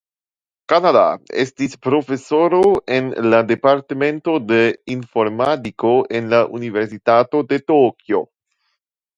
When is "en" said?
2.95-3.11, 6.21-6.33